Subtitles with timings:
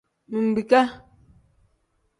[0.49, 0.79] Mbiika.